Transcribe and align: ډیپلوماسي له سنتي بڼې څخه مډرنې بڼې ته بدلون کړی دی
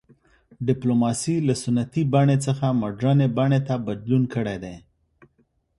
ډیپلوماسي 0.67 1.35
له 1.47 1.53
سنتي 1.63 2.03
بڼې 2.13 2.37
څخه 2.45 2.65
مډرنې 2.81 3.27
بڼې 3.37 3.59
ته 3.67 3.75
بدلون 3.87 4.23
کړی 4.33 4.57
دی 4.63 4.75